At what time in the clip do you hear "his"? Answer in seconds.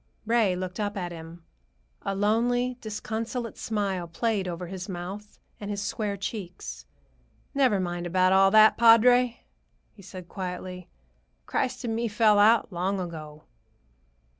4.65-4.89, 5.69-5.79